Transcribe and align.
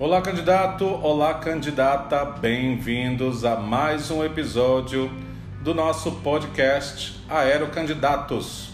Olá, 0.00 0.22
candidato! 0.22 0.86
Olá, 0.86 1.34
candidata! 1.34 2.24
Bem-vindos 2.24 3.44
a 3.44 3.56
mais 3.56 4.10
um 4.10 4.24
episódio 4.24 5.10
do 5.60 5.74
nosso 5.74 6.12
podcast 6.22 7.22
Aerocandidatos. 7.28 8.70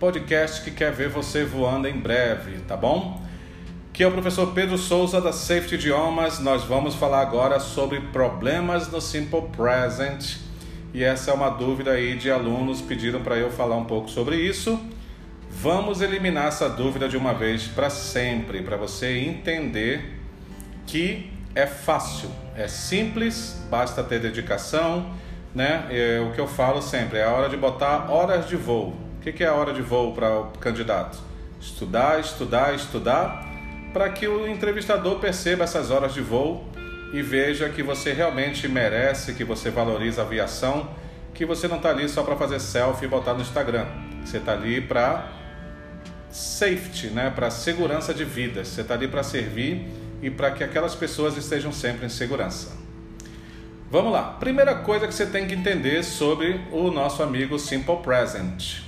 Podcast 0.00 0.62
que 0.62 0.70
quer 0.70 0.90
ver 0.90 1.10
você 1.10 1.44
voando 1.44 1.86
em 1.86 1.98
breve, 1.98 2.60
tá 2.60 2.74
bom? 2.74 3.20
Que 3.92 4.02
é 4.02 4.06
o 4.06 4.12
professor 4.12 4.54
Pedro 4.54 4.78
Souza 4.78 5.20
da 5.20 5.30
Safety 5.30 5.74
Idiomas. 5.74 6.38
Nós 6.38 6.64
vamos 6.64 6.94
falar 6.94 7.20
agora 7.20 7.60
sobre 7.60 8.00
problemas 8.10 8.90
no 8.90 9.02
Simple 9.02 9.42
Present. 9.54 10.38
E 10.94 11.04
essa 11.04 11.32
é 11.32 11.34
uma 11.34 11.50
dúvida 11.50 11.90
aí 11.90 12.16
de 12.16 12.30
alunos 12.30 12.80
pediram 12.80 13.20
para 13.20 13.36
eu 13.36 13.50
falar 13.50 13.76
um 13.76 13.84
pouco 13.84 14.08
sobre 14.08 14.36
isso. 14.36 14.80
Vamos 15.50 16.00
eliminar 16.00 16.46
essa 16.46 16.66
dúvida 16.66 17.10
de 17.10 17.18
uma 17.18 17.34
vez 17.34 17.64
para 17.64 17.90
sempre, 17.90 18.62
para 18.62 18.78
você 18.78 19.18
entender 19.18 20.21
que 20.86 21.32
é 21.54 21.66
fácil, 21.66 22.30
é 22.56 22.66
simples, 22.66 23.62
basta 23.70 24.02
ter 24.02 24.20
dedicação, 24.20 25.14
né? 25.54 25.86
É, 25.90 26.20
o 26.20 26.32
que 26.32 26.40
eu 26.40 26.46
falo 26.46 26.80
sempre 26.80 27.18
é 27.18 27.24
a 27.24 27.30
hora 27.30 27.48
de 27.48 27.56
botar 27.56 28.10
horas 28.10 28.48
de 28.48 28.56
voo. 28.56 28.96
O 29.18 29.20
que 29.20 29.44
é 29.44 29.46
a 29.46 29.54
hora 29.54 29.72
de 29.72 29.82
voo 29.82 30.12
para 30.12 30.40
o 30.40 30.46
candidato? 30.58 31.18
Estudar, 31.60 32.18
estudar, 32.18 32.74
estudar, 32.74 33.46
para 33.92 34.08
que 34.08 34.26
o 34.26 34.48
entrevistador 34.48 35.18
perceba 35.20 35.64
essas 35.64 35.90
horas 35.90 36.14
de 36.14 36.20
voo 36.20 36.66
e 37.12 37.22
veja 37.22 37.68
que 37.68 37.82
você 37.82 38.12
realmente 38.12 38.66
merece, 38.66 39.34
que 39.34 39.44
você 39.44 39.70
valoriza 39.70 40.22
a 40.22 40.24
aviação, 40.24 40.88
que 41.34 41.44
você 41.44 41.68
não 41.68 41.76
está 41.76 41.90
ali 41.90 42.08
só 42.08 42.22
para 42.22 42.34
fazer 42.36 42.58
selfie 42.58 43.04
e 43.04 43.08
botar 43.08 43.34
no 43.34 43.42
Instagram. 43.42 43.86
Você 44.24 44.38
está 44.38 44.52
ali 44.52 44.80
para 44.80 45.30
safety, 46.30 47.08
né? 47.08 47.30
para 47.30 47.50
segurança 47.50 48.14
de 48.14 48.24
vidas. 48.24 48.68
Você 48.68 48.80
está 48.80 48.94
ali 48.94 49.06
para 49.06 49.22
servir 49.22 49.88
e 50.22 50.30
para 50.30 50.52
que 50.52 50.62
aquelas 50.62 50.94
pessoas 50.94 51.36
estejam 51.36 51.72
sempre 51.72 52.06
em 52.06 52.08
segurança. 52.08 52.80
Vamos 53.90 54.12
lá. 54.12 54.22
Primeira 54.22 54.76
coisa 54.76 55.06
que 55.06 55.12
você 55.12 55.26
tem 55.26 55.46
que 55.46 55.54
entender 55.54 56.02
sobre 56.02 56.60
o 56.70 56.90
nosso 56.90 57.22
amigo 57.22 57.58
Simple 57.58 57.96
Present. 57.96 58.78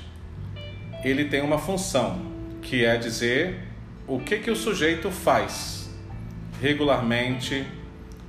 Ele 1.05 1.27
tem 1.27 1.42
uma 1.42 1.58
função 1.58 2.32
que 2.62 2.84
é 2.84 2.96
dizer 2.96 3.58
o 4.06 4.18
que 4.18 4.38
que 4.38 4.50
o 4.50 4.56
sujeito 4.56 5.10
faz 5.10 5.90
regularmente, 6.62 7.66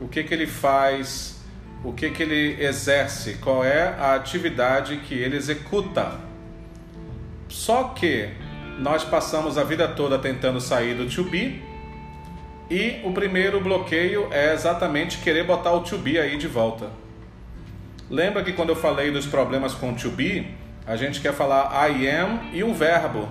o 0.01 0.07
que 0.07 0.23
que 0.23 0.33
ele 0.33 0.47
faz, 0.47 1.39
o 1.83 1.93
que 1.93 2.09
que 2.09 2.23
ele 2.23 2.61
exerce, 2.61 3.35
qual 3.35 3.63
é 3.63 3.95
a 3.97 4.15
atividade 4.15 4.97
que 4.97 5.13
ele 5.13 5.37
executa. 5.37 6.19
Só 7.47 7.85
que 7.89 8.29
nós 8.79 9.05
passamos 9.05 9.57
a 9.57 9.63
vida 9.63 9.87
toda 9.87 10.19
tentando 10.19 10.59
sair 10.59 10.95
do 10.95 11.09
to 11.09 11.23
be 11.23 11.61
e 12.69 13.01
o 13.03 13.11
primeiro 13.11 13.61
bloqueio 13.61 14.27
é 14.31 14.53
exatamente 14.53 15.19
querer 15.19 15.43
botar 15.43 15.71
o 15.73 15.81
to 15.81 15.97
be 15.97 16.19
aí 16.19 16.37
de 16.37 16.47
volta. 16.47 16.89
Lembra 18.09 18.43
que 18.43 18.53
quando 18.53 18.69
eu 18.69 18.75
falei 18.75 19.11
dos 19.11 19.25
problemas 19.25 19.73
com 19.73 19.93
to 19.93 20.09
be, 20.09 20.47
a 20.85 20.95
gente 20.95 21.19
quer 21.19 21.33
falar 21.33 21.89
I 21.89 22.07
am 22.07 22.39
e 22.53 22.63
um 22.63 22.73
verbo. 22.73 23.29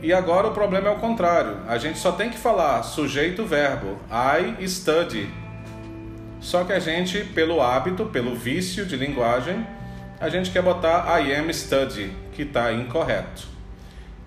E 0.00 0.12
agora 0.12 0.46
o 0.46 0.52
problema 0.52 0.88
é 0.88 0.90
o 0.90 0.96
contrário. 0.96 1.58
A 1.66 1.76
gente 1.76 1.98
só 1.98 2.12
tem 2.12 2.30
que 2.30 2.38
falar 2.38 2.82
sujeito 2.84 3.44
verbo. 3.44 3.98
I 4.10 4.66
study. 4.68 5.28
Só 6.40 6.62
que 6.62 6.72
a 6.72 6.78
gente, 6.78 7.24
pelo 7.24 7.60
hábito, 7.60 8.06
pelo 8.06 8.36
vício 8.36 8.86
de 8.86 8.96
linguagem, 8.96 9.66
a 10.20 10.28
gente 10.28 10.50
quer 10.50 10.62
botar 10.62 11.20
I 11.20 11.34
am 11.34 11.52
study, 11.52 12.12
que 12.32 12.42
está 12.42 12.72
incorreto. 12.72 13.57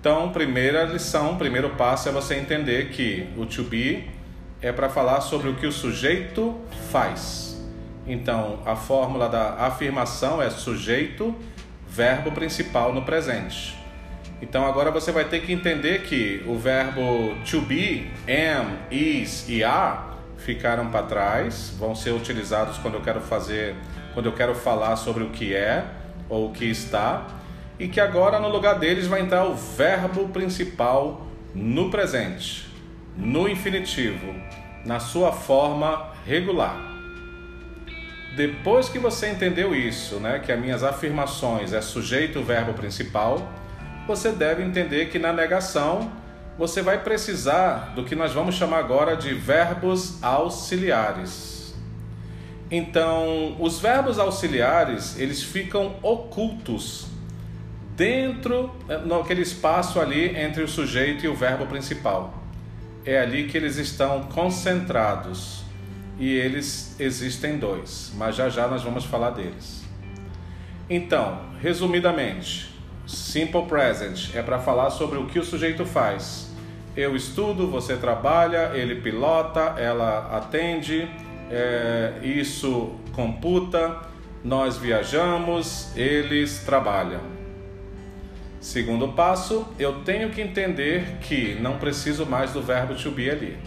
Então, 0.02 0.32
primeira 0.32 0.84
lição, 0.84 1.38
primeiro 1.38 1.70
passo 1.76 2.10
é 2.10 2.12
você 2.12 2.34
entender 2.34 2.90
que 2.90 3.30
o 3.38 3.46
to 3.46 3.62
be 3.62 4.10
é 4.60 4.72
para 4.72 4.90
falar 4.90 5.22
sobre 5.22 5.48
o 5.48 5.54
que 5.54 5.68
o 5.68 5.72
sujeito 5.72 6.60
faz. 6.92 7.64
Então, 8.08 8.64
a 8.66 8.76
fórmula 8.76 9.30
da 9.30 9.54
afirmação 9.68 10.42
é 10.42 10.50
sujeito, 10.50 11.36
verbo 11.88 12.32
principal 12.32 12.92
no 12.92 13.04
presente. 13.04 13.78
Então, 14.42 14.66
agora 14.66 14.90
você 14.90 15.12
vai 15.12 15.26
ter 15.26 15.42
que 15.42 15.54
entender 15.54 16.02
que 16.02 16.44
o 16.48 16.58
verbo 16.58 17.36
to 17.48 17.62
be, 17.62 18.10
am, 18.28 18.80
is 18.90 19.48
e 19.48 19.64
are 19.64 20.00
ficaram 20.38 20.90
para 20.90 21.06
trás, 21.06 21.76
vão 21.78 21.94
ser 21.94 22.10
utilizados 22.10 22.80
quando 22.80 22.96
eu 22.96 23.02
quero 23.02 23.22
fazer, 23.22 23.76
quando 24.16 24.26
eu 24.26 24.34
quero 24.34 24.56
falar 24.56 24.96
sobre 24.96 25.24
o 25.24 25.30
que 25.30 25.54
é 25.54 25.86
ou 26.28 26.50
o 26.50 26.52
que 26.52 26.66
está 26.66 27.40
e 27.82 27.88
que 27.88 28.00
agora 28.00 28.40
no 28.40 28.48
lugar 28.48 28.78
deles 28.78 29.08
vai 29.08 29.22
entrar 29.22 29.44
o 29.44 29.56
verbo 29.56 30.28
principal 30.28 31.26
no 31.56 31.90
presente, 31.90 32.70
no 33.18 33.50
infinitivo, 33.50 34.36
na 34.86 35.00
sua 35.00 35.32
forma 35.32 36.12
regular. 36.24 36.78
Depois 38.36 38.88
que 38.88 39.00
você 39.00 39.32
entendeu 39.32 39.74
isso, 39.74 40.20
né, 40.20 40.38
que 40.38 40.52
as 40.52 40.60
minhas 40.60 40.84
afirmações 40.84 41.74
é 41.74 41.82
sujeito 41.82 42.44
verbo 42.44 42.76
principal, 42.76 43.52
você 44.06 44.32
deve 44.32 44.62
entender 44.62 45.08
que 45.08 45.18
na 45.18 45.34
negação 45.34 46.12
você 46.60 46.84
vai 46.84 47.02
precisar 47.02 47.94
do 47.96 48.06
que 48.06 48.14
nós 48.16 48.32
vamos 48.32 48.54
chamar 48.54 48.78
agora 48.78 49.18
de 49.18 49.34
verbos 49.34 50.24
auxiliares. 50.24 51.74
Então, 52.70 53.58
os 53.60 53.80
verbos 53.80 54.20
auxiliares, 54.20 55.18
eles 55.18 55.42
ficam 55.42 55.96
ocultos 56.04 57.10
dentro, 58.02 58.72
eh, 58.90 58.98
naquele 59.06 59.44
espaço 59.44 60.00
ali 60.00 60.36
entre 60.36 60.64
o 60.64 60.68
sujeito 60.68 61.24
e 61.24 61.28
o 61.28 61.36
verbo 61.36 61.68
principal. 61.68 62.34
É 63.06 63.20
ali 63.20 63.44
que 63.48 63.56
eles 63.56 63.78
estão 63.78 64.24
concentrados 64.24 65.64
e 66.18 66.34
eles 66.34 66.96
existem 67.00 67.60
dois, 67.60 68.12
mas 68.18 68.36
já 68.36 68.50
já 68.50 68.68
nós 68.68 68.82
vamos 68.82 69.06
falar 69.06 69.30
deles. 69.30 69.84
Então, 70.90 71.42
resumidamente, 71.62 72.74
simple 73.06 73.68
present 73.68 74.34
é 74.34 74.42
para 74.42 74.58
falar 74.58 74.90
sobre 74.90 75.20
o 75.20 75.28
que 75.28 75.38
o 75.38 75.44
sujeito 75.44 75.86
faz. 75.86 76.52
Eu 76.98 77.16
estudo, 77.16 77.68
você 77.68 77.96
trabalha, 77.96 78.72
ele 78.74 78.96
pilota, 78.96 79.76
ela 79.78 80.36
atende, 80.36 81.08
é, 81.52 82.14
isso 82.24 82.96
computa, 83.14 83.96
nós 84.44 84.76
viajamos, 84.76 85.96
eles 85.96 86.64
trabalham. 86.66 87.41
Segundo 88.62 89.08
passo, 89.14 89.68
eu 89.80 90.04
tenho 90.04 90.30
que 90.30 90.40
entender 90.40 91.18
que 91.22 91.56
não 91.56 91.80
preciso 91.80 92.28
mais 92.28 92.54
do 92.54 92.62
verbo 92.62 92.94
to 92.94 93.10
be 93.10 93.28
ali. 93.28 93.58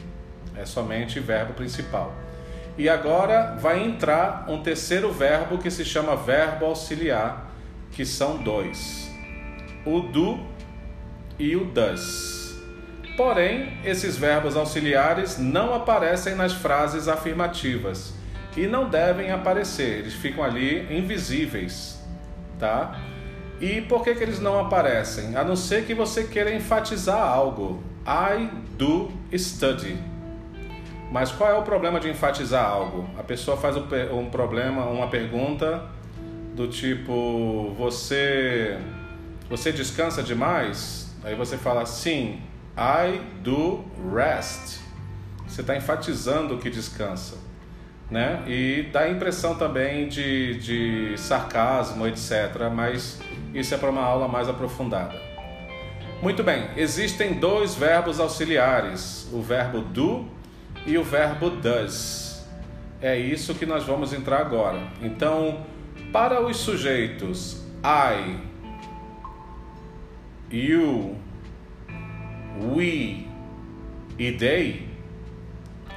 É 0.56 0.65
somente 0.65 1.19
verbo 1.19 1.53
principal. 1.53 2.15
E 2.78 2.88
agora 2.88 3.56
vai 3.60 3.84
entrar 3.84 4.47
um 4.49 4.62
terceiro 4.62 5.12
verbo 5.12 5.59
que 5.59 5.69
se 5.69 5.84
chama 5.84 6.15
verbo 6.15 6.66
auxiliar, 6.66 7.50
que 7.91 8.06
são 8.06 8.37
dois: 8.37 9.10
o 9.84 9.99
do 9.99 10.38
e 11.41 11.56
o 11.56 11.65
does. 11.65 12.56
Porém, 13.16 13.76
esses 13.84 14.16
verbos 14.16 14.56
auxiliares 14.56 15.38
não 15.38 15.75
aparecem 15.75 16.37
nas 16.37 16.53
frases 16.53 17.09
afirmativas 17.09 18.15
e 18.56 18.69
não 18.69 18.88
devem 18.88 19.32
aparecer, 19.32 19.99
eles 19.99 20.15
ficam 20.15 20.44
ali 20.44 20.87
invisíveis, 20.97 22.00
tá? 22.61 23.00
E 23.60 23.81
por 23.82 24.03
que, 24.03 24.15
que 24.15 24.22
eles 24.22 24.41
não 24.41 24.59
aparecem? 24.59 25.37
A 25.37 25.44
não 25.44 25.56
ser 25.56 25.84
que 25.87 25.94
você 25.94 26.25
queira 26.25 26.54
enfatizar 26.54 27.20
algo. 27.20 27.82
I 28.06 28.50
do 28.76 29.10
study. 29.32 29.97
Mas 31.10 31.31
qual 31.31 31.50
é 31.50 31.54
o 31.54 31.62
problema 31.62 32.00
de 32.00 32.10
enfatizar 32.10 32.64
algo? 32.64 33.09
A 33.19 33.22
pessoa 33.22 33.56
faz 33.56 33.76
um 33.76 34.28
problema, 34.31 34.84
uma 34.87 35.06
pergunta 35.09 35.88
do 36.54 36.69
tipo: 36.69 37.75
você 37.78 38.78
você 39.49 39.70
descansa 39.70 40.23
demais? 40.23 41.14
Aí 41.23 41.34
você 41.34 41.56
fala 41.56 41.87
sim, 41.87 42.40
I 42.76 43.20
do 43.43 43.84
rest. 44.12 44.81
Você 45.46 45.61
está 45.61 45.76
enfatizando 45.76 46.58
que 46.58 46.69
descansa, 46.69 47.37
né? 48.10 48.42
E 48.46 48.88
dá 48.92 49.00
a 49.00 49.10
impressão 49.10 49.56
também 49.56 50.08
de, 50.08 50.58
de 50.58 51.18
sarcasmo, 51.18 52.06
etc. 52.06 52.70
Mas 52.74 53.20
isso 53.52 53.74
é 53.74 53.78
para 53.78 53.90
uma 53.90 54.02
aula 54.02 54.28
mais 54.28 54.48
aprofundada. 54.48 55.20
Muito 56.22 56.42
bem, 56.42 56.68
existem 56.76 57.34
dois 57.34 57.74
verbos 57.74 58.18
auxiliares, 58.18 59.28
o 59.32 59.42
verbo 59.42 59.80
do 59.80 60.26
e 60.86 60.96
o 60.96 61.04
verbo 61.04 61.50
does. 61.50 62.46
É 63.02 63.18
isso 63.18 63.54
que 63.54 63.66
nós 63.66 63.84
vamos 63.84 64.12
entrar 64.12 64.40
agora. 64.40 64.80
Então, 65.02 65.66
para 66.12 66.40
os 66.40 66.56
sujeitos 66.56 67.62
I, 67.84 68.38
you, 70.50 71.16
we 72.74 73.26
e 74.18 74.32
they, 74.32 74.94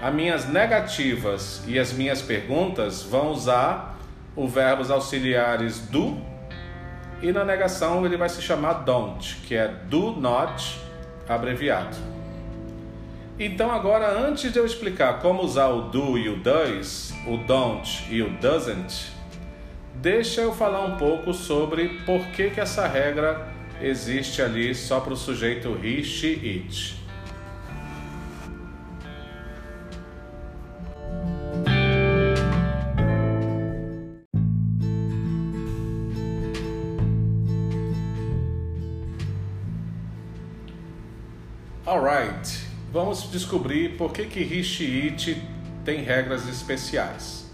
as 0.01 0.13
minhas 0.13 0.47
negativas 0.47 1.63
e 1.67 1.79
as 1.79 1.91
minhas 1.91 2.21
perguntas 2.21 3.01
vão 3.01 3.31
usar 3.31 3.97
os 4.35 4.51
verbos 4.51 4.91
auxiliares 4.91 5.79
do 5.79 6.17
e 7.21 7.31
na 7.31 7.43
negação 7.43 8.05
ele 8.05 8.15
vai 8.15 8.29
se 8.29 8.41
chamar 8.41 8.73
don't, 8.85 9.37
que 9.47 9.55
é 9.55 9.67
do 9.67 10.11
not 10.11 10.79
abreviado. 11.27 11.97
Então 13.39 13.71
agora 13.71 14.07
antes 14.19 14.51
de 14.51 14.59
eu 14.59 14.65
explicar 14.65 15.19
como 15.19 15.43
usar 15.43 15.67
o 15.67 15.89
do 15.89 16.17
e 16.17 16.29
o 16.29 16.37
does, 16.37 17.13
o 17.25 17.37
don't 17.37 18.05
e 18.09 18.21
o 18.21 18.29
doesn't, 18.39 19.11
deixa 19.95 20.41
eu 20.41 20.53
falar 20.53 20.85
um 20.85 20.97
pouco 20.97 21.33
sobre 21.33 21.89
por 22.05 22.19
que, 22.27 22.51
que 22.51 22.59
essa 22.59 22.87
regra 22.87 23.47
existe 23.81 24.41
ali 24.41 24.73
só 24.73 24.99
para 24.99 25.13
o 25.13 25.17
sujeito 25.17 25.79
he, 25.83 26.03
she, 26.03 26.33
it. 26.43 26.96
Vamos 43.17 43.31
descobrir 43.31 43.97
por 43.97 44.13
que 44.13 44.25
que 44.25 44.41
it 44.41 45.43
tem 45.83 46.03
regras 46.03 46.47
especiais. 46.47 47.49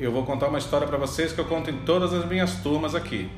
Eu 0.00 0.10
vou 0.10 0.24
contar 0.24 0.48
uma 0.48 0.58
história 0.58 0.86
para 0.86 0.96
vocês 0.96 1.32
que 1.32 1.40
eu 1.40 1.44
conto 1.44 1.70
em 1.70 1.78
todas 1.78 2.14
as 2.14 2.26
minhas 2.26 2.56
turmas 2.62 2.94
aqui. 2.94 3.28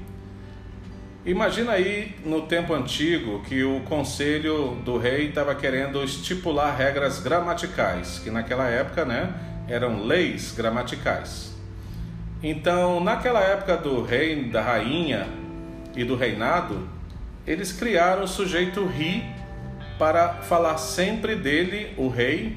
Imagina 1.27 1.73
aí 1.73 2.17
no 2.25 2.43
tempo 2.43 2.73
antigo 2.75 3.43
que 3.43 3.65
o 3.65 3.81
conselho 3.81 4.77
do 4.85 4.99
rei 4.99 5.29
estava 5.29 5.55
querendo 5.55 6.03
estipular 6.05 6.77
regras 6.77 7.21
gramaticais, 7.21 8.21
que 8.21 8.31
naquela 8.31 8.69
época, 8.69 9.05
né, 9.05 9.35
eram 9.67 10.05
leis 10.05 10.53
gramaticais. 10.57 11.55
Então, 12.43 13.01
naquela 13.01 13.41
época 13.41 13.77
do 13.77 14.03
rei, 14.03 14.45
da 14.45 14.63
rainha 14.63 15.27
e 15.97 16.05
do 16.05 16.15
reinado, 16.15 16.89
eles 17.47 17.73
criaram 17.73 18.23
o 18.23 18.29
sujeito 18.29 18.87
ri 18.87 19.25
para 19.99 20.35
falar 20.35 20.79
sempre 20.79 21.35
dele, 21.35 21.93
o 21.97 22.09
rei, 22.09 22.57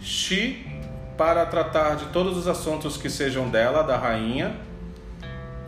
she 0.00 0.64
para 1.16 1.46
tratar 1.46 1.96
de 1.96 2.06
todos 2.06 2.36
os 2.36 2.48
assuntos 2.48 2.96
que 2.96 3.08
sejam 3.08 3.48
dela, 3.48 3.82
da 3.82 3.96
rainha, 3.96 4.56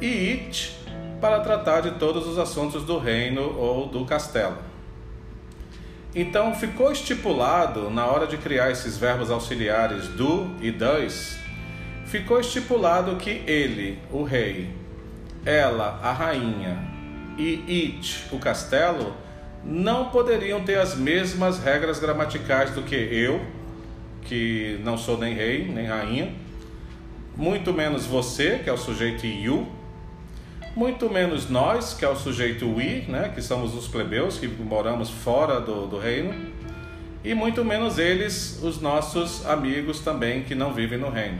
e 0.01 0.33
it 0.33 0.77
para 1.21 1.41
tratar 1.41 1.81
de 1.81 1.93
todos 1.93 2.27
os 2.27 2.39
assuntos 2.39 2.85
do 2.85 2.99
reino 2.99 3.43
ou 3.59 3.87
do 3.87 4.05
castelo. 4.05 4.59
Então 6.15 6.55
ficou 6.55 6.91
estipulado, 6.91 7.91
na 7.91 8.07
hora 8.07 8.27
de 8.27 8.37
criar 8.37 8.71
esses 8.71 8.97
verbos 8.97 9.31
auxiliares 9.31 10.09
do 10.09 10.51
e 10.61 10.71
does, 10.71 11.39
ficou 12.07 12.41
estipulado 12.41 13.17
que 13.17 13.43
ele, 13.47 13.99
o 14.11 14.23
rei, 14.23 14.71
ela, 15.45 16.01
a 16.03 16.13
rainha, 16.13 16.79
e 17.37 17.97
it, 17.99 18.29
o 18.33 18.39
castelo, 18.39 19.15
não 19.67 20.11
poderiam 20.11 20.61
ter 20.63 20.79
as 20.79 20.95
mesmas 20.95 21.59
regras 21.59 21.99
gramaticais 21.99 22.71
do 22.71 22.83
que 22.83 22.95
eu, 22.95 23.45
que 24.23 24.81
não 24.85 24.97
sou 24.97 25.19
nem 25.19 25.35
rei, 25.35 25.67
nem 25.67 25.87
rainha, 25.87 26.33
muito 27.37 27.73
menos 27.73 28.07
você, 28.07 28.61
que 28.63 28.71
é 28.71 28.73
o 28.73 28.79
sujeito 28.79 29.27
you, 29.27 29.67
muito 30.77 31.11
menos 31.11 31.51
nós, 31.51 31.95
que 31.95 32.05
é 32.05 32.09
o 32.09 32.15
sujeito 32.15 32.67
we, 32.67 33.05
né, 33.09 33.33
que 33.35 33.43
somos 33.43 33.75
os 33.75 33.89
plebeus, 33.89 34.39
que 34.39 34.47
moramos 34.47 35.11
fora 35.11 35.61
do, 35.61 35.87
do 35.87 35.99
reino, 35.99 36.33
e 37.25 37.35
muito 37.35 37.65
menos 37.65 37.99
eles, 37.99 38.61
os 38.63 38.81
nossos 38.81 39.45
amigos 39.47 40.01
também, 40.01 40.45
que 40.45 40.55
não 40.55 40.73
vivem 40.73 40.99
no 40.99 41.11
reino. 41.11 41.39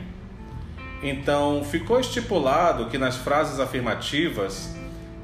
Então, 1.01 1.63
ficou 1.63 1.99
estipulado 1.99 2.87
que 2.87 2.97
nas 2.97 3.15
frases 3.15 3.59
afirmativas, 3.59 4.75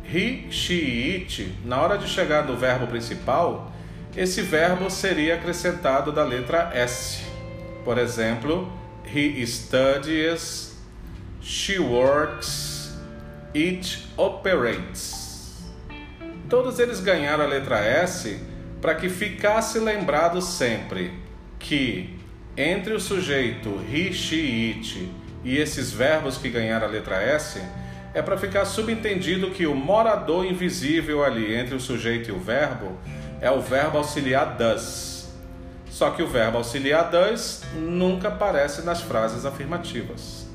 it, 0.06 1.56
na 1.66 1.82
hora 1.82 1.98
de 1.98 2.08
chegar 2.08 2.46
no 2.46 2.56
verbo 2.56 2.88
principal, 2.88 3.72
esse 4.16 4.42
verbo 4.42 4.90
seria 4.90 5.36
acrescentado 5.36 6.12
da 6.12 6.24
letra 6.24 6.72
S. 6.74 7.24
Por 7.84 7.98
exemplo, 7.98 8.72
he 9.06 9.46
studies, 9.46 10.76
she 11.42 11.80
works, 11.80 12.96
it 13.54 14.00
operates. 14.18 15.64
Todos 16.50 16.80
eles 16.80 17.00
ganharam 17.00 17.44
a 17.44 17.48
letra 17.48 17.80
S 17.80 18.40
para 18.82 18.96
que 18.96 19.10
ficasse 19.10 19.80
lembrado 19.80 20.42
sempre 20.42 21.12
que 21.58 22.20
entre 22.56 22.94
o 22.94 23.00
sujeito 23.00 23.80
he, 23.92 24.14
she, 24.14 24.70
it 24.70 25.10
e 25.44 25.58
esses 25.58 25.92
verbos 25.92 26.38
que 26.38 26.50
ganharam 26.50 26.88
a 26.88 26.90
letra 26.90 27.22
S, 27.22 27.62
é 28.14 28.22
para 28.22 28.38
ficar 28.38 28.66
subentendido 28.66 29.50
que 29.50 29.66
o 29.66 29.76
morador 29.76 30.46
invisível 30.46 31.24
ali 31.24 31.56
entre 31.56 31.76
o 31.76 31.80
sujeito 31.80 32.30
e 32.30 32.32
o 32.32 32.40
verbo 32.40 32.98
é 33.42 33.50
o 33.50 33.60
verbo 33.60 33.98
auxiliar 33.98 34.56
does. 34.56 35.34
Só 35.90 36.12
que 36.12 36.22
o 36.22 36.28
verbo 36.28 36.58
auxiliar 36.58 37.10
does 37.10 37.64
nunca 37.76 38.30
aparece 38.30 38.84
nas 38.84 39.02
frases 39.02 39.46
afirmativas. 39.46 40.48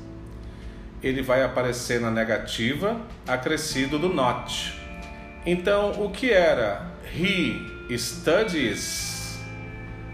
Ele 1.01 1.21
vai 1.21 1.43
aparecer 1.43 1.99
na 1.99 2.11
negativa, 2.11 2.99
acrescido 3.27 3.97
do 3.97 4.09
not. 4.09 4.73
Então, 5.45 6.03
o 6.03 6.09
que 6.09 6.31
era 6.31 6.91
he 7.15 7.97
studies? 7.97 9.39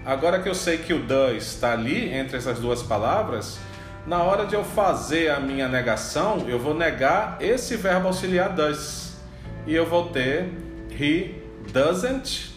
Agora 0.05 0.39
que 0.39 0.47
eu 0.47 0.53
sei 0.53 0.77
que 0.77 0.93
o 0.93 0.99
does 0.99 1.43
está 1.43 1.73
ali 1.73 2.13
entre 2.13 2.37
essas 2.37 2.59
duas 2.59 2.83
palavras, 2.83 3.57
na 4.05 4.23
hora 4.23 4.45
de 4.45 4.55
eu 4.55 4.63
fazer 4.63 5.29
a 5.29 5.39
minha 5.39 5.67
negação, 5.67 6.45
eu 6.47 6.59
vou 6.59 6.73
negar 6.73 7.37
esse 7.39 7.75
verbo 7.75 8.07
auxiliar 8.07 8.49
does. 8.49 9.15
E 9.65 9.73
eu 9.73 9.85
vou 9.85 10.09
ter 10.09 10.49
he 10.91 11.41
doesn't 11.71 12.55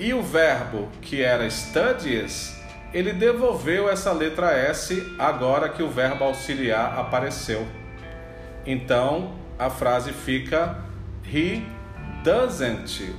e 0.00 0.14
o 0.14 0.22
verbo 0.22 0.88
que 1.02 1.22
era 1.22 1.48
studies, 1.50 2.56
ele 2.94 3.12
devolveu 3.12 3.88
essa 3.88 4.12
letra 4.12 4.52
S 4.52 5.12
agora 5.18 5.68
que 5.68 5.82
o 5.82 5.90
verbo 5.90 6.22
auxiliar 6.22 6.96
apareceu. 6.96 7.66
Então 8.64 9.34
a 9.58 9.68
frase 9.68 10.12
fica 10.12 10.78
He 11.24 11.62
doesn't 12.22 13.12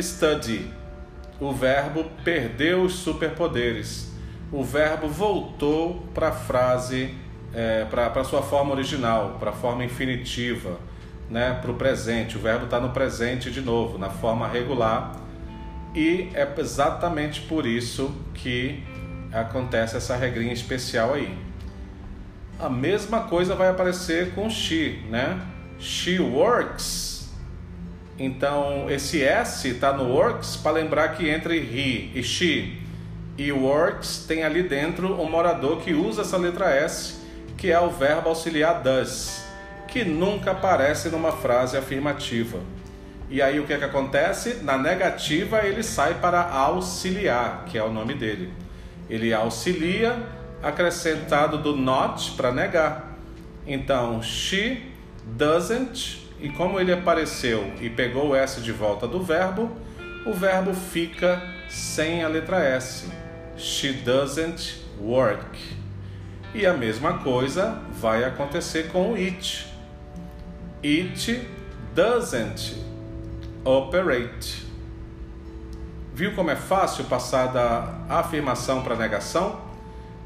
study. 0.00 0.72
O 1.40 1.52
verbo 1.52 2.04
perdeu 2.24 2.82
os 2.82 2.94
superpoderes. 2.94 4.11
O 4.52 4.62
verbo 4.62 5.08
voltou 5.08 6.06
para 6.12 6.28
a 6.28 6.32
frase, 6.32 7.14
é, 7.54 7.86
para 7.86 8.20
a 8.20 8.24
sua 8.24 8.42
forma 8.42 8.72
original, 8.72 9.38
para 9.40 9.50
a 9.50 9.54
forma 9.54 9.82
infinitiva, 9.82 10.78
né? 11.30 11.58
para 11.62 11.70
o 11.70 11.74
presente. 11.74 12.36
O 12.36 12.40
verbo 12.40 12.66
está 12.66 12.78
no 12.78 12.90
presente 12.90 13.50
de 13.50 13.62
novo, 13.62 13.96
na 13.96 14.10
forma 14.10 14.46
regular 14.46 15.22
e 15.94 16.30
é 16.34 16.48
exatamente 16.58 17.42
por 17.42 17.66
isso 17.66 18.14
que 18.34 18.82
acontece 19.32 19.96
essa 19.96 20.16
regrinha 20.16 20.52
especial 20.52 21.14
aí. 21.14 21.34
A 22.58 22.68
mesma 22.68 23.20
coisa 23.22 23.54
vai 23.54 23.68
aparecer 23.68 24.34
com 24.34 24.48
she, 24.48 25.02
né? 25.10 25.40
She 25.78 26.18
works. 26.18 27.30
Então 28.18 28.90
esse 28.90 29.22
S 29.22 29.68
está 29.68 29.92
no 29.92 30.04
works 30.04 30.56
para 30.56 30.72
lembrar 30.72 31.08
que 31.08 31.28
entre 31.28 31.56
he 31.56 32.10
e 32.14 32.22
she 32.22 32.81
e 33.36 33.50
works 33.50 34.24
tem 34.26 34.44
ali 34.44 34.62
dentro 34.62 35.20
um 35.20 35.28
morador 35.28 35.80
que 35.80 35.94
usa 35.94 36.22
essa 36.22 36.36
letra 36.36 36.70
S, 36.70 37.16
que 37.56 37.70
é 37.70 37.80
o 37.80 37.90
verbo 37.90 38.28
auxiliar 38.28 38.82
does, 38.82 39.44
que 39.88 40.04
nunca 40.04 40.50
aparece 40.50 41.08
numa 41.08 41.32
frase 41.32 41.76
afirmativa. 41.76 42.58
E 43.30 43.40
aí 43.40 43.58
o 43.58 43.66
que 43.66 43.72
é 43.72 43.78
que 43.78 43.84
acontece? 43.84 44.62
Na 44.62 44.76
negativa 44.76 45.62
ele 45.62 45.82
sai 45.82 46.14
para 46.14 46.42
auxiliar, 46.42 47.64
que 47.66 47.78
é 47.78 47.82
o 47.82 47.90
nome 47.90 48.14
dele. 48.14 48.52
Ele 49.08 49.32
auxilia 49.32 50.16
acrescentado 50.62 51.58
do 51.58 51.74
not 51.74 52.32
para 52.32 52.52
negar. 52.52 53.16
Então, 53.66 54.22
she 54.22 54.82
doesn't, 55.24 56.28
e 56.40 56.48
como 56.50 56.78
ele 56.78 56.92
apareceu 56.92 57.72
e 57.80 57.88
pegou 57.88 58.30
o 58.30 58.36
S 58.36 58.60
de 58.60 58.72
volta 58.72 59.06
do 59.06 59.22
verbo, 59.22 59.70
o 60.26 60.32
verbo 60.32 60.74
fica 60.74 61.42
sem 61.68 62.22
a 62.22 62.28
letra 62.28 62.62
S. 62.62 63.21
She 63.62 63.92
doesn't 63.92 64.82
work. 65.00 65.56
E 66.52 66.66
a 66.66 66.74
mesma 66.74 67.18
coisa 67.18 67.80
vai 67.92 68.24
acontecer 68.24 68.90
com 68.90 69.12
o 69.12 69.14
it. 69.14 69.68
It 70.82 71.48
doesn't 71.94 72.76
operate. 73.64 74.66
Viu 76.12 76.34
como 76.34 76.50
é 76.50 76.56
fácil 76.56 77.04
passar 77.04 77.52
da 77.52 77.94
afirmação 78.08 78.82
para 78.82 78.96
negação? 78.96 79.60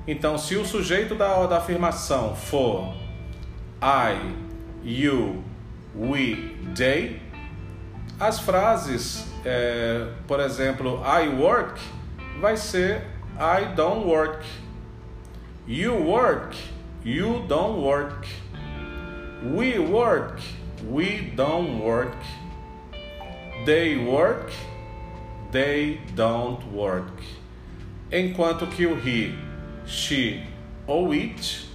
Então, 0.08 0.38
se 0.38 0.56
o 0.56 0.64
sujeito 0.64 1.14
da, 1.14 1.44
da 1.46 1.58
afirmação 1.58 2.34
for 2.34 2.94
I, 3.82 4.34
you, 4.82 5.44
we, 5.94 6.56
they, 6.74 7.20
as 8.18 8.40
frases, 8.40 9.26
é, 9.44 10.08
por 10.26 10.40
exemplo, 10.40 11.02
I 11.04 11.28
work, 11.28 11.78
vai 12.40 12.56
ser 12.56 13.15
I 13.38 13.64
don't 13.74 14.06
work. 14.06 14.42
You 15.66 15.94
work, 15.94 16.54
you 17.04 17.44
don't 17.48 17.82
work. 17.82 18.26
We 19.42 19.78
work, 19.78 20.40
we 20.88 21.32
don't 21.34 21.80
work. 21.80 22.16
They 23.64 23.96
work, 23.96 24.52
they 25.50 26.00
don't 26.14 26.64
work. 26.72 27.22
enquanto 28.10 28.66
que 28.66 28.86
o 28.86 28.94
he, 28.94 29.34
she 29.86 30.44
ou 30.86 31.12
it, 31.12 31.66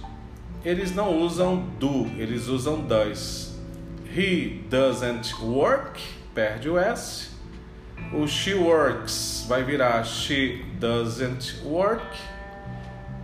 eles 0.64 0.94
não 0.94 1.18
usam 1.18 1.68
do, 1.78 2.06
eles 2.18 2.48
usam 2.48 2.86
does. 2.86 3.52
He 4.14 4.62
doesn't 4.68 5.34
work, 5.42 6.00
perde 6.34 6.68
o 6.68 6.78
S. 6.78 7.30
O 8.12 8.26
she 8.26 8.54
works 8.54 9.44
vai 9.48 9.62
virar 9.62 10.04
she 10.04 10.64
doesn't 10.78 11.62
work. 11.64 12.02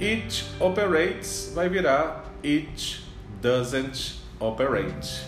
It 0.00 0.44
operates 0.61 1.52
vai 1.54 1.68
virar 1.68 2.25
it 2.42 3.02
doesn't 3.42 4.16
operate. 4.40 5.23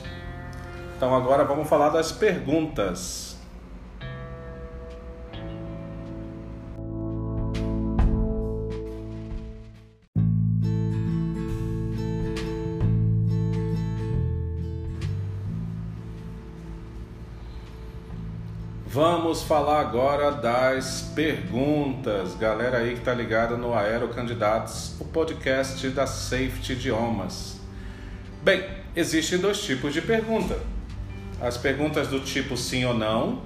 Então 0.96 1.14
agora 1.14 1.44
vamos 1.44 1.68
falar 1.68 1.88
das 1.88 2.12
perguntas. 2.12 3.29
Vamos 18.92 19.44
falar 19.44 19.82
agora 19.82 20.32
das 20.32 21.12
perguntas. 21.14 22.34
Galera 22.34 22.78
aí 22.78 22.96
que 22.96 23.00
tá 23.02 23.14
ligada 23.14 23.56
no 23.56 23.72
Aero 23.72 24.08
Candidatos, 24.08 24.96
o 25.00 25.04
podcast 25.04 25.88
da 25.90 26.08
Safety 26.08 26.72
Idiomas. 26.72 27.60
Bem, 28.42 28.64
existem 28.96 29.38
dois 29.38 29.62
tipos 29.62 29.94
de 29.94 30.02
pergunta. 30.02 30.58
As 31.40 31.56
perguntas 31.56 32.08
do 32.08 32.18
tipo 32.18 32.56
sim 32.56 32.84
ou 32.84 32.92
não, 32.92 33.42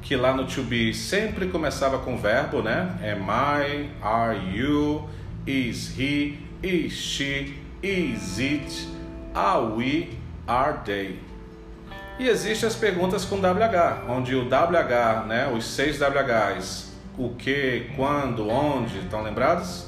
que 0.00 0.16
lá 0.16 0.34
no 0.34 0.46
to 0.46 0.62
be 0.62 0.94
sempre 0.94 1.48
começava 1.48 1.98
com 1.98 2.16
verbo, 2.16 2.62
né? 2.62 2.98
Am 3.02 3.26
I? 3.28 3.90
Are 4.00 4.38
you? 4.56 5.06
Is 5.46 5.98
he? 5.98 6.38
Is 6.62 6.94
she? 6.94 7.58
Is 7.82 8.38
it? 8.38 8.88
Are 9.34 9.66
we? 9.66 10.16
Are 10.46 10.78
they? 10.82 11.27
E 12.18 12.28
existem 12.28 12.66
as 12.66 12.74
perguntas 12.74 13.24
com 13.24 13.36
WH, 13.36 14.08
onde 14.08 14.34
o 14.34 14.42
WH, 14.42 15.26
né, 15.28 15.52
os 15.54 15.64
seis 15.64 16.00
WHs, 16.00 16.92
o 17.16 17.30
que, 17.30 17.90
quando, 17.94 18.48
onde, 18.48 18.98
estão 18.98 19.22
lembrados? 19.22 19.86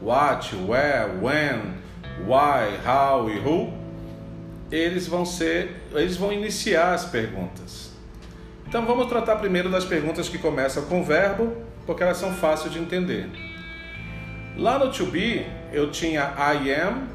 What, 0.00 0.56
where, 0.56 1.10
when, 1.20 1.74
why, 2.26 2.78
how 2.86 3.28
e 3.28 3.38
who. 3.38 3.74
Eles 4.70 5.06
vão 5.06 5.26
ser, 5.26 5.86
eles 5.92 6.16
vão 6.16 6.32
iniciar 6.32 6.94
as 6.94 7.04
perguntas. 7.04 7.92
Então 8.66 8.86
vamos 8.86 9.06
tratar 9.06 9.36
primeiro 9.36 9.68
das 9.68 9.84
perguntas 9.84 10.30
que 10.30 10.38
começam 10.38 10.84
com 10.86 11.04
verbo, 11.04 11.56
porque 11.84 12.02
elas 12.02 12.16
são 12.16 12.32
fáceis 12.32 12.72
de 12.72 12.78
entender. 12.78 13.28
Lá 14.56 14.78
no 14.78 14.90
to 14.90 15.06
be, 15.06 15.46
eu 15.72 15.90
tinha 15.90 16.32
I 16.38 16.72
am, 16.72 17.08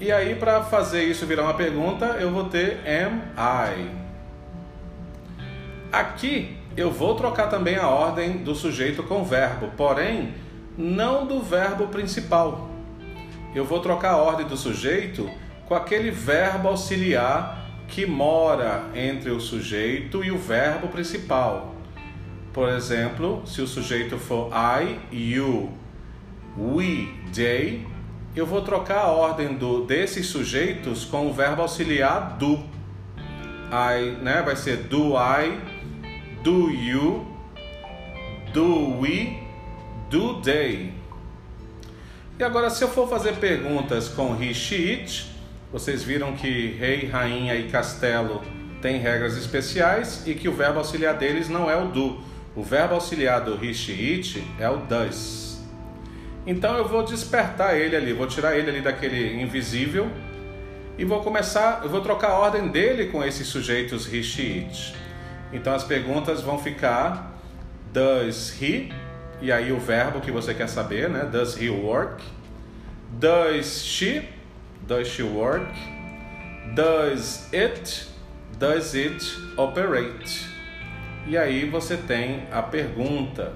e 0.00 0.10
aí, 0.10 0.34
para 0.34 0.62
fazer 0.62 1.04
isso 1.04 1.26
virar 1.26 1.42
uma 1.42 1.54
pergunta, 1.54 2.06
eu 2.20 2.30
vou 2.30 2.44
ter 2.44 2.80
am 2.86 3.20
I. 3.36 3.90
Aqui 5.92 6.56
eu 6.76 6.90
vou 6.90 7.14
trocar 7.14 7.48
também 7.48 7.76
a 7.76 7.88
ordem 7.88 8.38
do 8.38 8.54
sujeito 8.54 9.02
com 9.02 9.24
verbo, 9.24 9.68
porém 9.76 10.34
não 10.76 11.26
do 11.26 11.40
verbo 11.40 11.88
principal. 11.88 12.70
Eu 13.54 13.64
vou 13.64 13.80
trocar 13.80 14.12
a 14.12 14.16
ordem 14.16 14.46
do 14.46 14.56
sujeito 14.56 15.30
com 15.66 15.74
aquele 15.74 16.10
verbo 16.10 16.68
auxiliar 16.68 17.62
que 17.88 18.06
mora 18.06 18.84
entre 18.94 19.30
o 19.30 19.38
sujeito 19.38 20.24
e 20.24 20.30
o 20.30 20.38
verbo 20.38 20.88
principal. 20.88 21.74
Por 22.52 22.68
exemplo, 22.70 23.42
se 23.46 23.60
o 23.60 23.66
sujeito 23.66 24.16
for 24.16 24.50
I, 24.52 24.98
you, 25.12 25.70
we, 26.56 27.08
they, 27.34 27.86
eu 28.34 28.46
vou 28.46 28.62
trocar 28.62 29.00
a 29.00 29.08
ordem 29.08 29.54
do, 29.54 29.84
desses 29.84 30.26
sujeitos 30.26 31.04
com 31.04 31.28
o 31.28 31.32
verbo 31.32 31.62
auxiliar 31.62 32.36
do. 32.38 32.54
I, 33.70 34.16
né? 34.22 34.42
Vai 34.42 34.56
ser 34.56 34.78
do 34.84 35.14
I, 35.16 35.58
do 36.42 36.70
you, 36.70 37.26
do 38.52 39.00
we, 39.00 39.38
do 40.08 40.40
they. 40.40 40.92
E 42.38 42.44
agora, 42.44 42.70
se 42.70 42.82
eu 42.82 42.88
for 42.88 43.08
fazer 43.08 43.36
perguntas 43.36 44.08
com 44.08 44.34
he, 44.42 44.54
she, 44.54 44.90
it, 44.90 45.30
vocês 45.70 46.02
viram 46.02 46.32
que 46.32 46.72
rei, 46.72 47.06
rainha 47.06 47.54
e 47.54 47.70
castelo 47.70 48.42
têm 48.80 48.98
regras 48.98 49.36
especiais 49.36 50.26
e 50.26 50.34
que 50.34 50.48
o 50.48 50.52
verbo 50.52 50.78
auxiliar 50.78 51.16
deles 51.16 51.48
não 51.48 51.70
é 51.70 51.76
o 51.76 51.88
do. 51.88 52.20
O 52.56 52.62
verbo 52.62 52.94
auxiliar 52.94 53.42
do 53.42 53.62
he, 53.62 53.72
she, 53.72 53.92
it 53.92 54.44
é 54.58 54.68
o 54.68 54.78
does. 54.78 55.51
Então 56.46 56.76
eu 56.76 56.86
vou 56.86 57.04
despertar 57.04 57.76
ele 57.76 57.94
ali, 57.94 58.12
vou 58.12 58.26
tirar 58.26 58.56
ele 58.56 58.68
ali 58.68 58.80
daquele 58.80 59.40
invisível 59.40 60.10
e 60.98 61.04
vou 61.04 61.20
começar, 61.20 61.80
eu 61.84 61.88
vou 61.88 62.00
trocar 62.00 62.30
a 62.30 62.38
ordem 62.38 62.68
dele 62.68 63.06
com 63.06 63.24
esses 63.24 63.46
sujeitos 63.46 64.12
he, 64.12 64.22
she, 64.22 64.66
it. 64.66 64.94
Então 65.52 65.74
as 65.74 65.84
perguntas 65.84 66.40
vão 66.40 66.58
ficar 66.58 67.38
does 67.92 68.60
he 68.60 68.92
e 69.40 69.50
aí 69.50 69.72
o 69.72 69.78
verbo 69.78 70.20
que 70.20 70.30
você 70.30 70.54
quer 70.54 70.68
saber, 70.68 71.08
né? 71.08 71.24
Does 71.24 71.60
he 71.60 71.68
work? 71.68 72.22
Does 73.18 73.84
she? 73.84 74.22
Does 74.86 75.08
she 75.08 75.22
work? 75.22 75.66
Does 76.74 77.48
it? 77.52 78.06
Does 78.58 78.94
it 78.94 79.24
operate? 79.56 80.46
E 81.26 81.36
aí 81.36 81.68
você 81.68 81.96
tem 81.96 82.44
a 82.50 82.62
pergunta. 82.62 83.52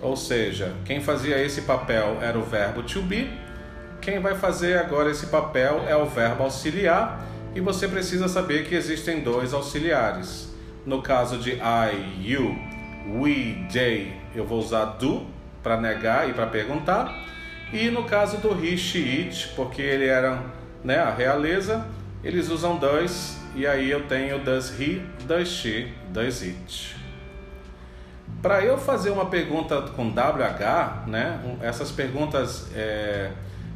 Ou 0.00 0.16
seja, 0.16 0.74
quem 0.84 1.00
fazia 1.00 1.38
esse 1.38 1.62
papel 1.62 2.18
era 2.22 2.38
o 2.38 2.42
verbo 2.42 2.82
to 2.82 3.02
be, 3.02 3.30
quem 4.00 4.18
vai 4.18 4.34
fazer 4.34 4.78
agora 4.78 5.10
esse 5.10 5.26
papel 5.26 5.84
é 5.86 5.94
o 5.94 6.06
verbo 6.06 6.44
auxiliar, 6.44 7.22
e 7.54 7.60
você 7.60 7.86
precisa 7.86 8.28
saber 8.28 8.64
que 8.66 8.74
existem 8.74 9.20
dois 9.20 9.52
auxiliares. 9.52 10.48
No 10.86 11.02
caso 11.02 11.36
de 11.36 11.52
I, 11.52 12.22
you, 12.22 12.56
we, 13.18 13.66
they, 13.70 14.12
eu 14.34 14.46
vou 14.46 14.58
usar 14.58 14.84
do 14.84 15.26
para 15.62 15.78
negar 15.78 16.30
e 16.30 16.32
para 16.32 16.46
perguntar. 16.46 17.14
E 17.72 17.90
no 17.90 18.04
caso 18.04 18.38
do 18.38 18.52
he, 18.64 18.76
she, 18.76 19.26
it, 19.26 19.52
porque 19.54 19.82
ele 19.82 20.06
era 20.06 20.42
né, 20.82 20.98
a 20.98 21.12
realeza, 21.12 21.86
eles 22.24 22.48
usam 22.48 22.78
dois, 22.78 23.38
e 23.54 23.66
aí 23.66 23.90
eu 23.90 24.04
tenho 24.04 24.38
does 24.38 24.70
he, 24.80 25.02
does 25.26 25.48
she, 25.48 25.92
does 26.08 26.42
it. 26.42 26.99
Para 28.42 28.64
eu 28.64 28.78
fazer 28.78 29.10
uma 29.10 29.26
pergunta 29.26 29.82
com 29.94 30.08
WH, 30.08 31.06
né, 31.06 31.40
essas 31.60 31.90
perguntas, 31.90 32.68
é, 32.74 33.32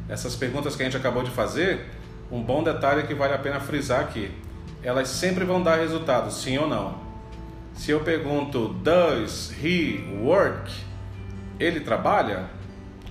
essas 0.09 0.35
perguntas 0.35 0.75
que 0.75 0.81
a 0.81 0.85
gente 0.85 0.97
acabou 0.97 1.21
de 1.21 1.29
fazer, 1.29 1.85
um 2.31 2.41
bom 2.41 2.63
detalhe 2.63 3.03
que 3.03 3.13
vale 3.13 3.33
a 3.33 3.37
pena 3.37 3.59
frisar 3.59 4.01
aqui, 4.01 4.31
elas 4.81 5.07
sempre 5.07 5.45
vão 5.45 5.61
dar 5.61 5.75
resultado, 5.75 6.31
sim 6.31 6.57
ou 6.57 6.67
não. 6.67 6.95
Se 7.75 7.91
eu 7.91 7.99
pergunto 7.99 8.69
Does 8.69 9.51
he 9.63 10.03
work? 10.23 10.71
Ele 11.59 11.81
trabalha? 11.81 12.45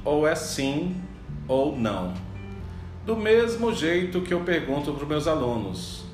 Ou 0.04 0.26
é 0.26 0.34
sim 0.34 1.00
ou 1.46 1.76
não. 1.76 2.14
Do 3.06 3.14
mesmo 3.16 3.72
jeito 3.72 4.22
que 4.22 4.34
eu 4.34 4.40
pergunto 4.40 4.92
para 4.92 5.02
os 5.02 5.08
meus 5.08 5.26
alunos: 5.28 6.04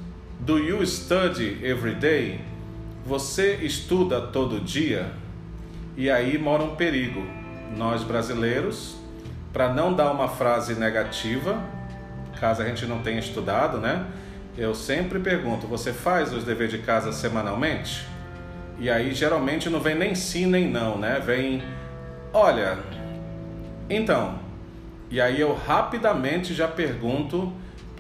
Do 0.41 0.59
you 0.59 0.85
study 0.85 1.65
every 1.65 1.95
day? 1.95 2.41
Você 3.07 3.55
estuda 3.63 4.21
todo 4.21 4.61
dia? 4.61 5.13
E 5.97 6.11
aí 6.11 6.39
mora 6.39 6.63
um 6.63 6.77
perigo. 6.77 7.25
Nós 7.77 8.03
brasileiros, 8.03 8.97
para 9.53 9.73
não 9.73 9.93
dar 9.93 10.11
uma 10.11 10.29
frase 10.29 10.75
negativa, 10.75 11.63
caso 12.39 12.63
a 12.63 12.65
gente 12.65 12.87
não 12.87 13.01
tenha 13.01 13.21
estudado, 13.21 13.79
né? 13.79 14.07
Eu 14.57 14.75
sempre 14.75 15.19
pergunto: 15.19 15.67
você 15.67 15.93
faz 15.93 16.33
os 16.33 16.45
deveres 16.45 16.73
de 16.73 16.79
casa 16.79 17.13
semanalmente? 17.13 18.07
E 18.79 18.89
aí 18.89 19.13
geralmente 19.13 19.69
não 19.69 19.81
vem 19.81 19.95
nem 19.95 20.15
sim 20.15 20.47
nem 20.47 20.69
não, 20.69 20.97
né? 20.99 21.21
Vem, 21.25 21.63
olha, 22.33 22.79
então. 23.89 24.39
E 25.11 25.21
aí 25.21 25.41
eu 25.41 25.55
rapidamente 25.55 26.55
já 26.55 26.69
pergunto, 26.69 27.53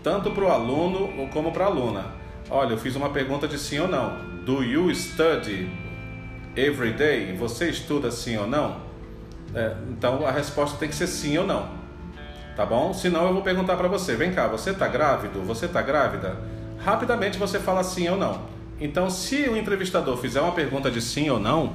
tanto 0.03 0.31
para 0.31 0.45
o 0.45 0.49
aluno 0.49 1.29
como 1.33 1.53
para 1.53 1.65
a 1.65 1.69
aluna: 1.69 2.07
olha, 2.49 2.73
eu 2.73 2.79
fiz 2.79 2.97
uma 2.97 3.11
pergunta 3.11 3.47
de 3.47 3.59
sim 3.59 3.79
ou 3.79 3.89
não. 3.89 4.31
Do 4.45 4.65
you 4.65 4.93
study 4.95 5.71
every 6.67 6.93
day? 6.93 7.35
Você 7.37 7.69
estuda 7.71 8.11
sim 8.11 8.37
ou 8.37 8.47
não? 8.47 8.81
É, 9.55 9.75
então 9.89 10.27
a 10.27 10.31
resposta 10.31 10.77
tem 10.79 10.89
que 10.89 10.95
ser 10.95 11.07
sim 11.07 11.37
ou 11.39 11.47
não. 11.47 11.69
Tá 12.57 12.67
bom? 12.67 12.93
Senão 12.93 13.27
eu 13.27 13.33
vou 13.33 13.43
perguntar 13.43 13.77
para 13.77 13.89
você: 13.89 14.15
vem 14.15 14.33
cá, 14.33 14.47
você 14.47 14.71
está 14.71 14.87
grávido? 14.87 15.41
Você 15.43 15.67
está 15.67 15.83
grávida? 15.83 16.37
Rapidamente 16.79 17.39
você 17.39 17.59
fala 17.59 17.83
sim 17.83 18.09
ou 18.09 18.17
não. 18.17 18.43
Então, 18.81 19.11
se 19.11 19.49
o 19.49 19.57
entrevistador 19.57 20.17
fizer 20.17 20.41
uma 20.41 20.53
pergunta 20.53 20.91
de 20.91 21.03
sim 21.03 21.29
ou 21.29 21.39
não, 21.39 21.75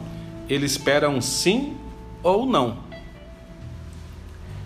ele 0.50 0.66
espera 0.66 1.10
um 1.10 1.22
sim 1.22 1.78
ou 2.24 2.46
não. 2.46 2.84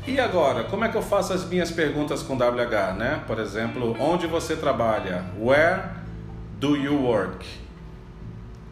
E 0.08 0.20
agora, 0.20 0.64
como 0.64 0.86
é 0.86 0.90
que 0.90 0.96
eu 0.96 1.02
faço 1.02 1.34
as 1.34 1.48
minhas 1.48 1.70
perguntas 1.70 2.24
com 2.24 2.36
WH, 2.36 2.96
né? 2.98 3.22
Por 3.28 3.38
exemplo, 3.38 3.96
onde 4.00 4.26
você 4.26 4.56
trabalha? 4.56 5.26
Where 5.38 5.84
do 6.60 6.76
you 6.76 6.96
work? 7.04 7.46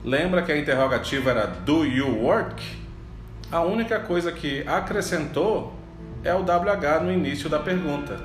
Lembra 0.08 0.42
que 0.42 0.54
a 0.54 0.58
interrogativa 0.58 1.32
era 1.32 1.48
do 1.48 1.84
you 1.84 2.24
work? 2.24 2.64
A 3.52 3.60
única 3.64 4.00
coisa 4.00 4.32
que 4.32 4.66
acrescentou 4.66 5.74
é 6.24 6.34
o 6.34 6.44
WH 6.44 7.04
no 7.04 7.12
início 7.12 7.50
da 7.50 7.60
pergunta. 7.60 8.18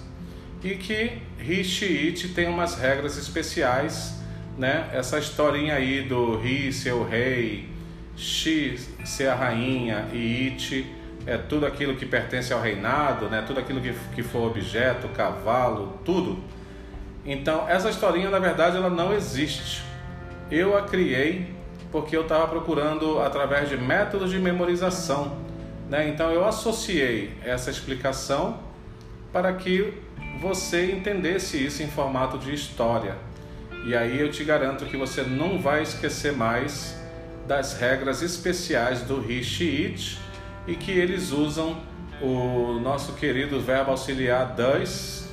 e 0.64 0.71
que 0.71 1.23
Rishi 1.38 2.09
It 2.09 2.31
tem 2.31 2.49
umas 2.49 2.75
regras 2.75 3.17
especiais, 3.17 4.21
né? 4.59 4.91
Essa 4.93 5.17
historinha 5.21 5.76
aí 5.76 6.02
do 6.02 6.41
Ri 6.41 6.73
ser 6.73 6.95
o 6.95 7.05
rei, 7.05 7.69
Shi 8.17 8.76
ser 9.05 9.29
a 9.29 9.37
rainha 9.37 10.09
e 10.12 10.49
It 10.49 10.85
é 11.25 11.38
tudo 11.38 11.67
aquilo 11.67 11.95
que 11.95 12.05
pertence 12.05 12.52
ao 12.52 12.61
reinado, 12.61 13.29
né? 13.29 13.45
Tudo 13.47 13.61
aquilo 13.61 13.81
que, 13.81 13.95
que 14.17 14.25
for 14.25 14.49
objeto, 14.49 15.07
cavalo, 15.11 16.00
tudo 16.05 16.43
então, 17.25 17.69
essa 17.69 17.88
historinha, 17.88 18.29
na 18.31 18.38
verdade, 18.38 18.76
ela 18.76 18.91
não 18.91 19.14
existe. 19.14 19.83
Eu 20.52 20.76
a 20.76 20.82
criei 20.82 21.47
porque 21.90 22.14
eu 22.14 22.25
estava 22.25 22.47
procurando 22.47 23.21
através 23.21 23.71
de 23.71 23.76
métodos 23.78 24.30
de 24.30 24.38
memorização. 24.38 25.38
Né? 25.88 26.11
Então, 26.11 26.30
eu 26.30 26.44
associei 26.44 27.32
essa 27.42 27.71
explicação 27.71 28.59
para 29.32 29.50
que 29.54 29.94
você 30.42 30.92
entendesse 30.92 31.56
isso 31.56 31.82
em 31.82 31.87
formato 31.87 32.37
de 32.37 32.52
história. 32.52 33.16
E 33.87 33.97
aí 33.97 34.21
eu 34.21 34.30
te 34.30 34.44
garanto 34.44 34.85
que 34.85 34.94
você 34.94 35.23
não 35.23 35.59
vai 35.59 35.82
esquecer 35.82 36.37
mais 36.37 37.00
das 37.49 37.73
regras 37.78 38.21
especiais 38.21 39.00
do 39.00 39.23
Rishi 39.23 39.86
It 39.86 40.19
e 40.67 40.75
que 40.75 40.91
eles 40.91 41.32
usam 41.32 41.80
o 42.21 42.78
nosso 42.78 43.15
querido 43.15 43.58
verbo 43.58 43.91
auxiliar 43.91 44.54
does 44.54 45.30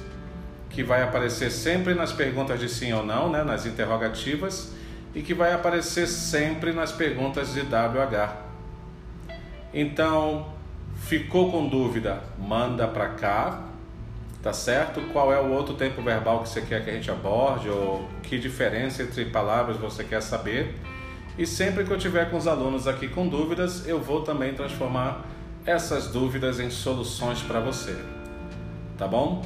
que 0.70 0.82
vai 0.82 1.04
aparecer 1.04 1.52
sempre 1.52 1.94
nas 1.94 2.14
perguntas 2.14 2.58
de 2.58 2.70
sim 2.70 2.94
ou 2.94 3.06
não, 3.06 3.30
né, 3.30 3.44
nas 3.44 3.66
interrogativas, 3.66 4.79
e 5.14 5.22
que 5.22 5.34
vai 5.34 5.54
aparecer 5.54 6.08
sempre 6.08 6.72
nas 6.72 6.92
perguntas 6.92 7.54
de 7.54 7.62
WH. 7.62 8.36
Então, 9.74 10.48
ficou 10.96 11.52
com 11.52 11.68
dúvida? 11.68 12.22
Manda 12.38 12.88
para 12.88 13.10
cá, 13.10 13.64
tá 14.42 14.54
certo? 14.54 15.02
Qual 15.14 15.34
é 15.34 15.40
o 15.40 15.52
outro 15.52 15.76
tempo 15.76 16.02
verbal 16.02 16.44
que 16.44 16.50
você 16.50 16.62
quer 16.62 16.84
que 16.84 16.90
a 16.90 16.94
gente 16.94 17.10
aborde 17.10 17.70
ou 17.70 18.08
que 18.24 18.38
diferença 18.38 19.04
entre 19.04 19.26
palavras 19.26 19.78
você 19.78 20.04
quer 20.04 20.22
saber? 20.22 20.76
E 21.38 21.46
sempre 21.46 21.84
que 21.84 21.92
eu 21.92 21.98
tiver 21.98 22.30
com 22.30 22.38
os 22.38 22.48
alunos 22.48 22.88
aqui 22.88 23.08
com 23.08 23.28
dúvidas, 23.28 23.88
eu 23.88 24.00
vou 24.00 24.24
também 24.24 24.54
transformar 24.54 25.26
essas 25.66 26.08
dúvidas 26.08 26.60
em 26.60 26.70
soluções 26.70 27.42
para 27.42 27.60
você. 27.60 27.96
Tá 28.98 29.08
bom? 29.08 29.46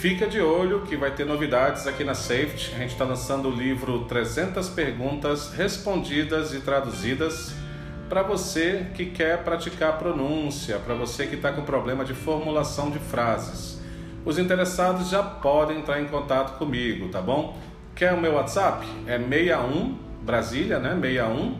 Fica 0.00 0.26
de 0.28 0.40
olho 0.40 0.82
que 0.82 0.96
vai 0.96 1.10
ter 1.10 1.26
novidades 1.26 1.88
aqui 1.88 2.04
na 2.04 2.14
Safety. 2.14 2.72
A 2.76 2.78
gente 2.78 2.92
está 2.92 3.04
lançando 3.04 3.48
o 3.48 3.50
livro 3.50 4.04
300 4.04 4.68
perguntas 4.68 5.52
respondidas 5.52 6.54
e 6.54 6.60
traduzidas 6.60 7.52
para 8.08 8.22
você 8.22 8.86
que 8.94 9.06
quer 9.06 9.42
praticar 9.42 9.98
pronúncia, 9.98 10.78
para 10.78 10.94
você 10.94 11.26
que 11.26 11.34
está 11.34 11.52
com 11.52 11.62
problema 11.62 12.04
de 12.04 12.14
formulação 12.14 12.92
de 12.92 13.00
frases. 13.00 13.82
Os 14.24 14.38
interessados 14.38 15.10
já 15.10 15.20
podem 15.20 15.78
entrar 15.78 16.00
em 16.00 16.06
contato 16.06 16.58
comigo, 16.58 17.08
tá 17.08 17.20
bom? 17.20 17.58
Quer 17.96 18.14
o 18.14 18.20
meu 18.20 18.34
WhatsApp? 18.34 18.86
É 19.04 19.18
61 19.18 19.98
Brasília, 20.22 20.78
né? 20.78 20.90
61 20.90 21.56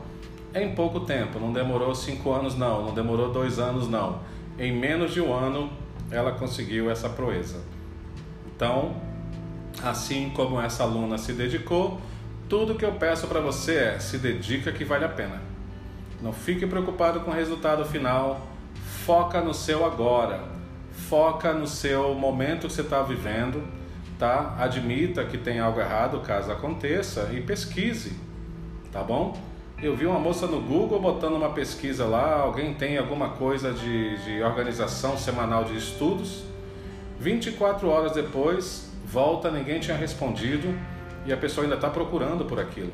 em 0.53 0.73
pouco 0.73 1.01
tempo. 1.01 1.39
Não 1.39 1.53
demorou 1.53 1.93
cinco 1.95 2.31
anos, 2.31 2.55
não, 2.55 2.85
não 2.85 2.93
demorou 2.93 3.31
dois 3.31 3.59
anos, 3.59 3.87
não. 3.87 4.19
Em 4.57 4.71
menos 4.71 5.13
de 5.13 5.21
um 5.21 5.33
ano 5.33 5.71
ela 6.11 6.31
conseguiu 6.31 6.89
essa 6.89 7.09
proeza. 7.09 7.59
Então, 8.55 8.95
assim 9.83 10.31
como 10.35 10.59
essa 10.59 10.83
aluna 10.83 11.17
se 11.17 11.33
dedicou, 11.33 11.99
tudo 12.47 12.75
que 12.75 12.83
eu 12.83 12.93
peço 12.93 13.27
para 13.27 13.39
você 13.39 13.75
é 13.75 13.99
se 13.99 14.17
dedica 14.17 14.71
que 14.71 14.83
vale 14.83 15.05
a 15.05 15.09
pena. 15.09 15.41
Não 16.21 16.33
fique 16.33 16.65
preocupado 16.67 17.21
com 17.21 17.31
o 17.31 17.33
resultado 17.33 17.85
final, 17.85 18.47
foca 19.05 19.39
no 19.39 19.53
seu 19.53 19.85
agora, 19.85 20.43
foca 20.91 21.53
no 21.53 21.67
seu 21.67 22.13
momento 22.13 22.67
que 22.67 22.73
você 22.73 22.81
está 22.81 23.01
vivendo, 23.01 23.63
tá? 24.17 24.55
Admita 24.59 25.23
que 25.23 25.37
tem 25.37 25.59
algo 25.59 25.79
errado 25.79 26.19
caso 26.21 26.51
aconteça 26.51 27.29
e 27.31 27.39
pesquise, 27.39 28.19
tá 28.91 29.01
bom? 29.01 29.48
Eu 29.81 29.95
vi 29.95 30.05
uma 30.05 30.19
moça 30.19 30.45
no 30.45 30.59
Google 30.59 30.99
botando 30.99 31.35
uma 31.35 31.51
pesquisa 31.51 32.05
lá, 32.05 32.41
alguém 32.41 32.73
tem 32.73 32.97
alguma 32.97 33.29
coisa 33.29 33.71
de, 33.71 34.17
de 34.25 34.43
organização 34.43 35.17
semanal 35.17 35.63
de 35.63 35.77
estudos 35.77 36.43
24 37.19 37.87
horas 37.89 38.13
depois, 38.13 38.89
volta, 39.05 39.51
ninguém 39.51 39.79
tinha 39.81 39.97
respondido 39.97 40.73
e 41.25 41.33
a 41.33 41.37
pessoa 41.37 41.65
ainda 41.65 41.75
está 41.75 41.89
procurando 41.89 42.45
por 42.45 42.59
aquilo. 42.59 42.93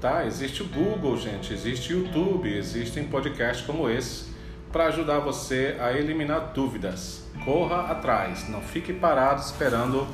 Tá? 0.00 0.24
Existe 0.24 0.62
o 0.62 0.66
Google, 0.66 1.16
gente, 1.16 1.52
existe 1.52 1.92
o 1.92 2.04
YouTube, 2.04 2.48
existem 2.56 3.04
podcasts 3.04 3.66
como 3.66 3.90
esse 3.90 4.28
para 4.72 4.86
ajudar 4.86 5.18
você 5.18 5.76
a 5.80 5.92
eliminar 5.92 6.52
dúvidas. 6.54 7.24
Corra 7.44 7.90
atrás, 7.90 8.48
não 8.48 8.60
fique 8.60 8.92
parado 8.92 9.40
esperando 9.40 10.06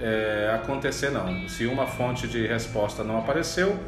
é, 0.00 0.52
acontecer 0.52 1.10
não. 1.10 1.48
Se 1.48 1.66
uma 1.66 1.86
fonte 1.86 2.26
de 2.26 2.44
resposta 2.46 3.04
não 3.04 3.18
apareceu, 3.18 3.78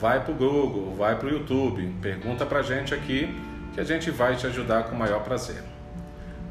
vai 0.00 0.22
para 0.22 0.32
o 0.32 0.34
Google, 0.34 0.94
vai 0.94 1.16
para 1.16 1.28
o 1.28 1.30
YouTube, 1.30 1.94
pergunta 2.00 2.44
para 2.44 2.60
a 2.60 2.62
gente 2.62 2.94
aqui 2.94 3.34
que 3.74 3.80
a 3.80 3.84
gente 3.84 4.10
vai 4.10 4.36
te 4.36 4.46
ajudar 4.46 4.84
com 4.84 4.94
o 4.94 4.98
maior 4.98 5.22
prazer. 5.22 5.62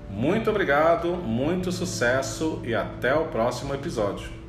Muito 0.10 0.50
obrigado, 0.50 1.16
muito 1.16 1.72
sucesso 1.72 2.62
e 2.64 2.74
até 2.74 3.14
o 3.14 3.26
próximo 3.26 3.74
episódio. 3.74 4.45